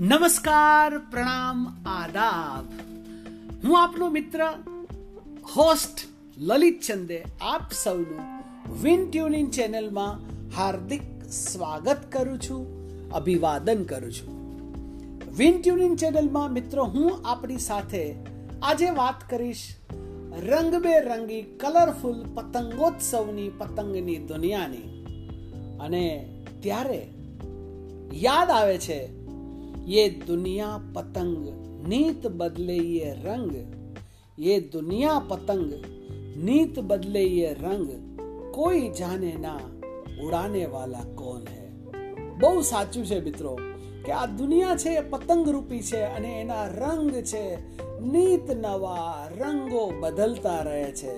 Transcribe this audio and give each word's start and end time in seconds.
નમસ્કાર, 0.00 0.98
પ્રણામ, 0.98 1.82
આદાબ. 1.86 2.64
હું 3.64 3.82
આપનો 3.82 4.10
મિત્ર 4.10 4.54
હોસ્ટ 5.56 5.98
લલિત 6.38 6.80
ચંદે 6.80 7.24
આપ 7.40 7.72
સૌનું 7.72 8.42
વિન 8.82 9.10
ટ્યુનિંગ 9.10 9.50
ચેનલમાં 9.50 10.20
હાર્દિક 10.56 11.24
સ્વાગત 11.24 12.12
કરું 12.12 12.38
છું, 12.38 12.66
અભિવાદન 13.10 13.84
કરું 13.84 14.12
છું. 14.12 14.28
વિન 15.36 15.62
ટ્યુનિંગ 15.62 15.96
ચેનલમાં 15.96 16.52
મિત્રો 16.52 16.84
હું 16.84 17.20
આપણી 17.24 17.58
સાથે 17.58 18.14
આજે 18.62 18.90
વાત 18.90 19.30
કરીશ 19.30 19.76
રંગબેરંગી 20.38 21.42
કલરફુલ 21.42 22.22
પતંગોત્સવની, 22.34 23.48
પતંગની 23.58 24.16
દુનિયાની. 24.16 25.06
અને 25.80 26.32
ત્યારે 26.60 27.08
યાદ 28.12 28.50
આવે 28.50 28.78
છે 28.78 29.15
ये 29.87 30.09
दुनिया 30.27 30.69
पतंग 30.95 31.47
नीत 31.87 32.27
बदले 32.35 32.77
ये 32.77 33.11
रंग 33.23 33.53
ये 34.37 34.59
दुनिया 34.73 35.17
पतंग 35.31 35.71
नीत 36.43 36.79
बदले 36.83 37.23
ये 37.31 37.51
रंग 37.59 37.89
કોઈ 38.51 38.89
જાને 38.89 39.31
ના 39.35 39.59
ઉડાને 40.21 40.63
વાલા 40.65 41.05
કોણ 41.15 41.43
હે 41.47 41.65
બહુ 42.39 42.61
સાચું 42.61 43.05
છે 43.05 43.19
મિત્રો 43.19 43.53
કે 44.05 44.11
આ 44.11 44.27
દુનિયા 44.37 44.75
છે 44.75 44.93
પતંગ 45.01 45.45
રૂપી 45.47 45.81
છે 45.81 46.01
અને 46.05 46.31
એના 46.41 46.65
રંગ 46.67 47.11
છે 47.23 47.43
નીત 48.03 48.47
નવા 48.55 49.29
રંગો 49.29 49.83
બદલતા 50.01 50.61
રહે 50.63 50.91
છે 50.91 51.13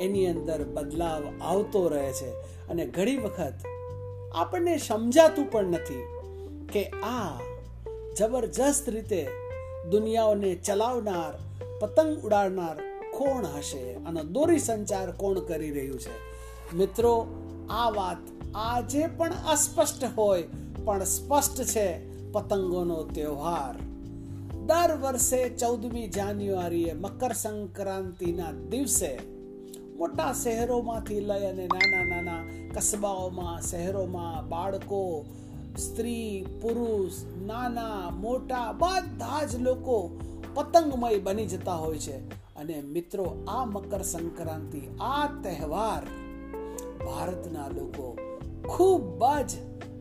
એની 0.00 0.26
અંદર 0.26 0.60
બદલાવ 0.64 1.22
આવતો 1.42 1.82
રહે 1.88 2.12
છે 2.12 2.30
અને 2.70 2.84
ઘણી 2.86 3.16
વખત 3.16 3.58
આપણને 4.34 4.78
સમજાતું 4.78 5.50
પણ 5.50 5.74
નથી 5.74 6.04
કે 6.72 6.82
આ 7.02 7.49
જબરજસ્ત 8.17 8.89
રીતે 8.89 9.27
દુનિયાઓને 9.91 10.55
ચલાવનાર, 10.55 11.39
પતંગ 11.79 12.17
ઉડાડનાર 12.17 12.75
કોણ 13.13 13.45
હશે 13.45 13.93
અને 13.93 14.23
દોરી 14.23 14.59
સંચાર 14.59 15.11
કોણ 15.11 15.39
કરી 15.39 15.71
રહ્યું 15.71 15.99
છે? 15.99 16.13
મિત્રો, 16.77 17.27
આ 17.69 17.89
વાત 17.89 18.17
આજે 18.55 19.07
પણ 19.07 19.33
અસ્પષ્ટ 19.49 20.03
હોય, 20.17 20.43
પણ 20.85 21.03
સ્પષ્ટ 21.03 21.61
છે 21.63 21.87
પતંગોનો 22.31 23.03
તહેવાર. 23.03 23.75
દર 24.65 24.97
વર્ષે 25.01 25.49
ચૌદમી 25.49 26.07
જાન્યુઆરીએ 26.07 26.93
મકર 26.93 27.31
સંક્રાંતિના 27.31 28.51
દિવસે 28.51 29.19
મોટા 29.95 30.33
શહેરોમાંથી 30.33 31.19
લઈ 31.19 31.45
અને 31.45 31.67
નાના 31.67 32.03
નાના 32.03 32.43
કસ્બાઓમાં, 32.75 33.61
શહેરોમાં 33.61 34.49
બાળકો 34.49 35.25
સ્ત્રી, 35.77 36.45
પુરુષ, 36.61 37.11
નાના, 37.45 38.09
મોટા, 38.09 38.71
બધા 38.71 39.45
જ 39.45 39.55
લોકો 39.55 40.19
પતંગમય 40.53 41.17
બની 41.17 41.45
જતા 41.45 41.75
હોય 41.75 41.97
છે. 41.97 42.29
અને 42.55 42.81
મિત્રો, 42.81 43.45
આ 43.47 43.65
મકર 43.65 44.01
સંક્રાંતિ, 44.01 44.81
આ 44.99 45.27
તહેવાર 45.43 46.07
ભારતના 47.05 47.67
લોકો 47.67 48.17
ખૂબ 48.67 49.25
જ 49.25 49.51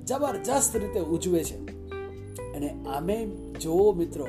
જબરજસ્ત 0.06 0.76
રીતે 0.76 1.00
ઉજવે 1.00 1.44
છે. 1.44 1.86
અને 2.56 2.84
આમે 2.96 3.26
જુઓ 3.60 3.92
મિત્રો, 3.92 4.26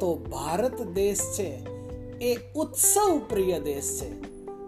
તો 0.00 0.14
ભારત 0.14 0.82
દેશ 0.82 1.20
છે 1.20 1.76
એ 2.18 2.52
ઉત્સવ 2.52 3.20
પ્રિય 3.28 3.60
દેશ 3.60 4.00
છે. 4.00 4.10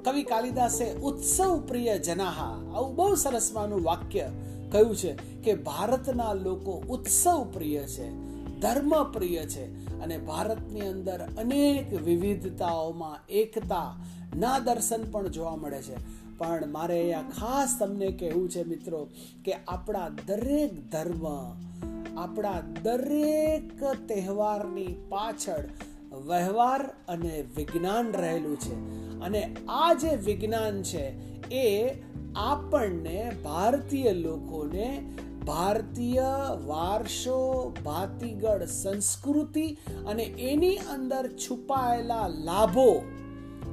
કવિ 0.05 0.22
કાલિદાસે 0.22 0.93
ઉત્સવ 0.93 1.61
પ્રિય 1.61 1.98
જનાહા, 1.98 2.59
આવું 2.75 2.97
બહુ 2.97 3.15
સરસમાનું 3.15 3.84
વાક્ય 3.84 4.31
કહ્યું 4.70 4.97
છે 4.97 5.12
કે 5.42 5.55
ભારતના 5.55 6.33
લોકો 6.33 6.83
ઉત્સવ 6.88 7.44
પ્રિય 7.52 7.84
છે, 7.86 8.08
ધર્મ 8.61 8.94
પ્રિય 9.12 9.47
છે 9.47 9.64
અને 10.00 10.19
ભારતની 10.19 10.81
અંદર 10.81 11.20
અનેક 11.37 11.94
વિવિધતાઓમાં 12.03 13.19
એકતા, 13.28 13.91
ના 14.37 14.59
દર્શન 14.59 15.10
પણ 15.10 15.28
જોવા 15.28 15.56
મળે 15.56 15.82
છે. 15.82 15.97
પણ 16.38 16.69
મારે 16.69 17.00
અહીંયા 17.00 17.31
ખાસ 17.38 17.76
તમને 17.78 18.10
કહેવું 18.10 18.50
છે 18.50 18.62
મિત્રો 18.65 19.09
કે 19.44 19.53
આપણા 19.69 20.09
દરેક 20.26 20.75
ધર્મ, 20.91 21.25
આપણા 22.16 22.60
દરેક 22.82 23.84
તહેવારની 24.09 24.93
પાછળ 25.09 25.64
વ્યવહાર 26.12 26.82
અને 27.08 27.44
વિજ્ઞાન 27.56 28.12
રહેલું 28.12 28.60
છે. 28.60 28.74
અને 29.20 29.56
આ 29.69 29.94
જે 29.94 30.16
વિજ્ઞાન 30.16 30.82
છે, 30.82 31.38
એ 31.54 31.94
આપણને 32.36 33.32
ભારતીય 33.44 34.12
લોકોને 34.12 35.02
ભારતીય 35.46 36.22
વારસો, 36.64 37.74
ભાતીગળ 37.84 38.64
સંસ્કૃતિ 38.64 39.76
અને 40.06 40.22
એની 40.22 40.76
અંદર 40.76 41.28
છુપાયેલા 41.28 42.28
લાભો 42.28 43.02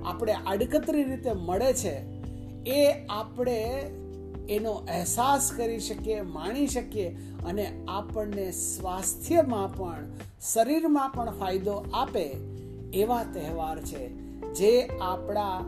આપણે 0.05 0.33
આડકતરી 0.33 1.03
રીતે 1.03 1.33
મળે 1.33 1.73
છે, 1.73 2.15
એ 2.69 3.05
આપણે 3.09 3.89
એનો 4.49 4.71
અહેસાસ 4.71 5.51
કરી 5.51 5.79
શકીએ, 5.79 6.21
માણી 6.21 6.67
શકીએ 6.67 7.09
અને 7.45 7.85
આપણને 7.87 8.51
સ્વાસ્થ્યમાં 8.51 9.73
પણ, 9.73 10.05
શરીરમાં 10.53 11.09
પણ 11.09 11.31
ફાયદો 11.39 11.85
આપે 11.93 12.37
એવા 12.93 13.23
તહેવાર 13.23 13.81
છે 13.81 14.09
જે 14.53 14.89
આપણા 15.01 15.65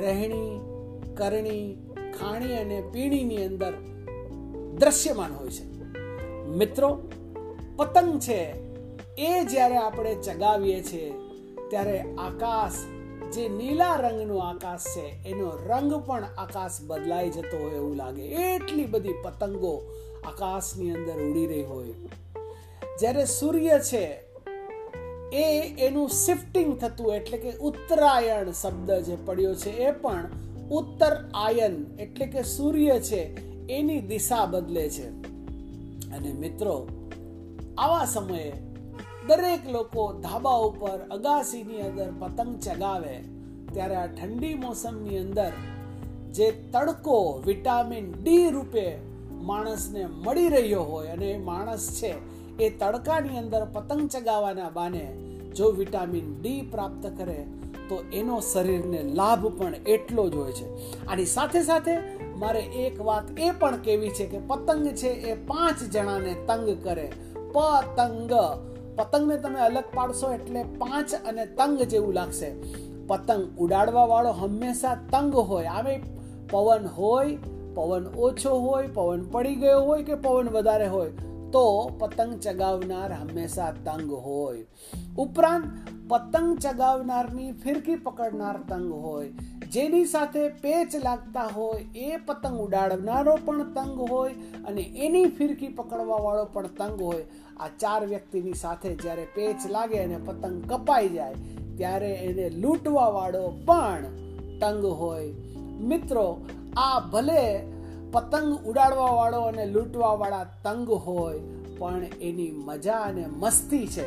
રહેણી, 0.00 0.60
કરણી, 1.16 1.76
ખાણી 2.18 2.52
અને 2.52 2.82
પીણીની 2.92 3.46
અંદર 3.46 3.72
દ્રશ્યમાન 4.78 5.34
હોય 5.34 5.48
છે. 5.48 5.64
મિત્રો, 6.44 7.10
પતંગ 7.76 8.18
છે, 8.20 8.54
એ 9.16 9.44
જ્યારે 9.44 9.76
આપણે 9.76 10.14
ચગાવીએ 10.14 10.82
છીએ, 10.82 11.12
ત્યારે 11.70 12.00
આકાશ 12.00 12.72
જે 13.32 13.48
નીલા 13.48 13.94
રંગનું 13.94 14.48
આકાશ 14.48 14.80
છે, 14.80 15.28
એનો 15.28 15.50
રંગ 15.66 15.94
પણ 15.94 16.24
આકાશ 16.38 16.70
બદલાઈ 16.86 17.30
જતો 17.30 17.64
હોય 17.64 17.74
એવું 17.74 17.96
લાગે. 17.96 18.22
એટલી 18.22 18.84
બધી 18.84 19.12
પતંગો 19.12 19.82
આકાશની 20.26 20.90
અંદર 20.90 21.12
ઉડી 21.12 21.46
રહી 21.46 21.62
હોય. 21.62 21.86
જ્યારે 23.00 23.24
સૂર્ય 23.24 23.78
છે, 23.78 24.24
એ 25.32 25.74
એનું 25.78 26.08
શિફ્ટિંગ 26.08 26.78
થતું 26.78 27.14
એટલે 27.14 27.38
કે 27.38 27.52
ઉત્તરાયણ 27.52 28.52
શબ્દ 28.52 28.90
જે 28.90 29.16
પડ્યો 29.24 29.54
છે, 29.54 29.70
એ 29.70 29.90
પણ 29.90 30.28
ઉત્તર 30.70 31.30
આયન 31.34 31.98
એટલે 31.98 32.26
કે 32.26 32.42
સૂર્ય 32.42 33.00
છે, 33.00 33.22
એની 33.68 34.00
દિશા 34.00 34.46
બદલે 34.46 34.88
છે. 34.88 35.08
અને 36.10 36.32
મિત્રો, 36.32 36.88
આવા 37.78 38.04
સમયે 38.04 38.52
દરેક 39.28 39.62
લોકો 39.72 40.02
ધાબા 40.22 40.58
ઉપર 40.68 40.98
અગાસીની 41.10 41.80
અંદર 41.80 42.08
પતંગ 42.20 42.52
ચગાવે, 42.58 43.14
ત્યારે 43.72 43.96
આ 43.96 44.06
ઠંડી 44.06 44.54
મોસમની 44.54 45.18
અંદર 45.18 45.52
જે 46.30 46.46
તડકો 46.72 47.18
વિટામિન 47.46 48.06
ડી 48.12 48.50
રૂપે 48.50 48.86
માણસને 49.42 50.02
મળી 50.06 50.48
રહ્યો 50.48 50.82
હોય 50.82 51.08
અને 51.08 51.28
એ 51.30 51.38
માણસ 51.38 51.86
છે, 52.00 52.12
એ 52.58 52.70
તડકાની 52.70 53.38
અંદર 53.38 53.62
પતંગ 53.72 54.08
ચગાવવાના 54.08 54.70
બાને 54.70 55.04
જો 55.54 55.70
વિટામિન 55.70 56.28
ડી 56.42 56.62
પ્રાપ્ત 56.62 57.06
કરે, 57.18 57.40
તો 57.88 57.96
એનો 58.12 58.36
શરીરને 58.40 59.00
લાભ 59.14 59.46
પણ 59.58 59.74
એટલો 59.86 60.28
જ 60.28 60.34
હોય 60.34 60.52
છે. 60.52 60.66
આની 61.06 61.24
સાથે 61.26 61.60
સાથે 61.62 61.94
મારે 62.36 62.62
એક 62.84 63.00
વાત 63.00 63.26
એ 63.38 63.50
પણ 63.50 63.76
કેવી 63.78 64.10
છે 64.10 64.26
કે 64.26 64.38
પતંગ 64.48 64.86
છે 64.94 65.10
એ 65.32 65.34
પાંચ 65.34 65.78
જણાને 65.92 66.32
તંગ 66.46 66.68
કરે. 66.84 67.08
પતંગ 67.52 68.32
પતંગને 68.96 69.36
તમે 69.36 69.60
અલગ 69.60 69.84
પાડશો 69.94 70.32
એટલે 70.32 70.62
પાંચ 70.62 71.14
અને 71.14 71.46
તંગ 71.46 71.82
જેવું 71.82 72.14
લાગશે. 72.14 72.54
પતંગ 73.06 73.58
ઉડાડવા 73.58 74.04
વાળો 74.04 74.30
હંમેશા 74.30 74.94
તંગ 74.94 75.34
હોય. 75.34 75.66
આમે 75.66 76.02
પવન 76.50 76.86
હોય, 76.86 77.38
પવન 77.74 78.06
ઓછો 78.06 78.58
હોય, 78.58 78.86
પવન 78.86 79.24
પડી 79.24 79.54
ગયો 79.54 79.80
હોય 79.80 80.02
કે 80.02 80.14
પવન 80.14 80.48
વધારે 80.48 80.88
હોય? 80.88 81.12
તો 81.54 81.64
પતંગ 81.98 82.38
ચગાવનાર 82.40 83.12
હંમેશા 83.12 83.72
તંગ 83.84 84.12
હોય. 84.12 84.66
ઉપરાંત, 85.18 85.66
પતંગ 86.08 86.58
ચગાવનારની 86.58 87.52
ફિરકી 87.52 87.96
પકડનાર 87.96 88.56
તંગ 88.68 88.92
હોય. 88.92 89.28
જેની 89.72 90.04
સાથે 90.04 90.48
પેચ 90.48 90.96
લાગતા 91.04 91.46
હોય, 91.46 91.84
એ 91.96 92.16
પતંગ 92.16 92.58
ઉડાડનારો 92.60 93.38
પણ 93.44 93.72
તંગ 93.72 94.10
હોય 94.10 94.34
અને 94.64 94.82
એની 94.82 95.24
ફિરકી 95.26 95.68
પકડવા 95.68 96.16
વાળો 96.16 96.44
પણ 96.44 96.66
તંગ 96.66 97.02
હોય. 97.02 97.24
આ 97.60 97.68
ચાર 97.80 98.06
વ્યક્તિની 98.06 98.54
સાથે 98.54 98.94
જ્યારે 98.94 99.24
પેચ 99.34 99.66
લાગે 99.70 99.98
અને 99.98 100.16
પતંગ 100.16 100.72
કપાઈ 100.72 101.08
જાય, 101.08 101.34
ત્યારે 101.76 102.12
એને 102.14 102.50
લૂંટવા 102.50 103.08
વાળો 103.08 103.48
પણ 103.66 104.04
તંગ 104.60 104.84
હોય. 104.84 105.30
મિત્રો, 105.80 106.26
આ 106.76 107.00
ભલે 107.00 107.73
પતંગ 108.14 108.66
ઉડાડવા 108.66 109.10
વાળો 109.10 109.40
અને 109.40 109.66
લૂંટવા 109.66 110.14
વાળા 110.14 110.44
તંગ 110.44 110.90
હોય, 110.90 111.38
પણ 111.78 112.04
એની 112.20 112.50
મજા 112.64 112.96
અને 112.96 113.26
મસ્તી 113.26 113.86
છે. 113.86 114.06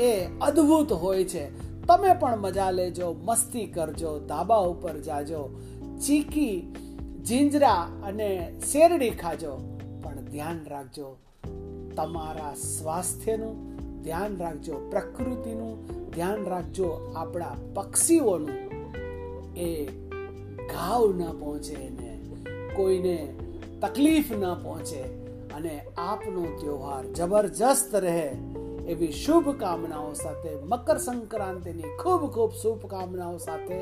એ 0.00 0.28
અદ્ભુત 0.40 0.92
હોય 0.92 1.24
છે. 1.24 1.46
તમે 1.86 2.14
પણ 2.14 2.38
મજા 2.38 2.70
લેજો, 2.70 3.16
મસ્તી 3.24 3.66
કરજો, 3.66 4.18
ધાબા 4.18 4.56
ઉપર 4.56 4.98
જાજો, 4.98 5.50
ચીકી, 6.06 6.74
જીંજરા 7.24 7.88
અને 8.04 8.60
શેરડી 8.72 9.10
ખાજો. 9.10 9.58
પણ 10.02 10.14
ધ્યાન 10.14 10.60
રાખજો, 10.66 11.16
તમારા 11.96 12.54
સ્વાસ્થ્યનું 12.54 13.54
ધ્યાન 14.02 14.36
રાખજો, 14.36 14.74
પ્રકૃતિનું 14.90 15.74
ધ્યાન 16.10 16.44
રાખજો, 16.44 17.12
આપણા 17.16 17.56
પક્ષીઓનું. 17.74 18.56
એ 19.56 19.86
ઘાવ 20.72 21.12
ન 21.12 21.32
પહોંચે 21.32 21.74
એને 21.74 22.09
કોઈને 22.76 23.34
તકલીફ 23.82 24.32
ન 24.32 24.54
પહોંચે 24.54 25.02
અને 25.54 25.86
આપનો 25.98 26.42
તહેવાર 26.42 27.12
જબરજસ્ત 27.12 27.94
રહે 27.94 28.28
એવી 28.86 29.12
શુભકામનાઓ 29.12 30.12
સાથે 30.12 30.54
મકર 30.64 30.98
સંક્રાંતિની 30.98 31.82
ખૂબ 31.82 32.30
ખૂબ 32.34 32.50
શુભકામનાઓ 32.50 33.38
સાથે 33.38 33.80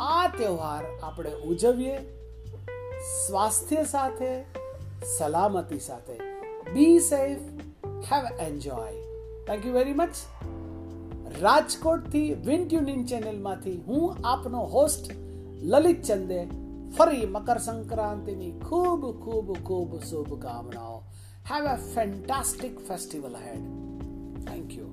આ 0.00 0.28
તહેવાર 0.28 0.84
આપણે 1.02 1.32
ઉજવીએ. 1.32 1.98
સ્વાસ્થ્ય 3.26 3.84
સાથે, 3.84 4.42
સલામતી 5.18 5.80
સાથે. 5.80 6.12
Be 6.72 7.00
safe 7.00 7.38
have 7.86 8.38
enjoy 8.40 8.92
thank 9.46 9.66
you 9.66 9.72
very 9.72 9.92
much 9.92 10.14
રાજકોટથી 11.40 12.34
વિન 12.34 12.68
ટ્યુનિંગ 12.68 13.06
ચેનલમાંથી 13.06 13.80
હું 13.86 14.16
આપનો 14.24 14.58
હોસ્ટ 14.58 15.10
લલિત 15.62 16.02
ચંદે 16.02 16.61
ફરી 16.98 17.26
મકર 17.26 17.58
સંક્રાંતિની 17.58 18.50
ખૂબ 18.50 19.24
ખૂબ 19.24 19.58
ખૂબ 19.58 20.00
શુભકામનાઓ. 20.00 21.02
Have 21.50 21.64
a 21.66 21.76
fantastic 21.94 22.80
festival 22.88 23.36
ahead 23.36 23.64
thank 24.46 24.72
you 24.78 24.90